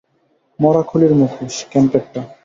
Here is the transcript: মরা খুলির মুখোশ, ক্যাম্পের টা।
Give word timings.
মরা 0.59 0.81
খুলির 0.89 1.13
মুখোশ, 1.19 1.55
ক্যাম্পের 1.71 2.03
টা। 2.13 2.21